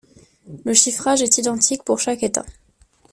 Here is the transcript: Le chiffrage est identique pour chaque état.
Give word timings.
Le 0.65 0.73
chiffrage 0.73 1.21
est 1.21 1.37
identique 1.37 1.83
pour 1.83 1.99
chaque 1.99 2.23
état. 2.23 2.43